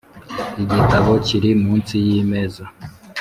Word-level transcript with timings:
igitabo 0.63 1.11
kiri 1.27 1.49
munsi 1.63 1.95
yimeza. 2.07 2.63